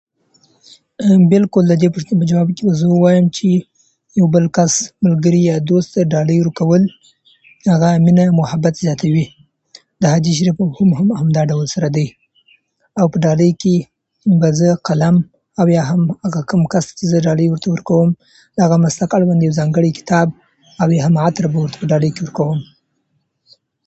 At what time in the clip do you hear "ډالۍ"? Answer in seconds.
6.13-6.37, 13.25-13.51, 17.25-17.45, 21.91-22.09